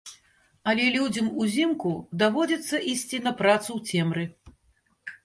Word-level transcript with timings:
Але 0.71 0.85
людзям 0.95 1.27
узімку 1.43 1.91
даводзіцца 2.21 2.79
ісці 2.95 3.21
на 3.27 3.35
працу 3.43 3.67
ў 3.67 3.79
цемры. 3.91 4.23